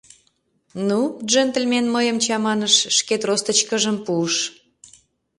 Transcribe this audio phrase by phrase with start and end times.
[0.87, 4.35] Ну, джентльмен мыйым чаманыш, шке тростычкыжым пуыш.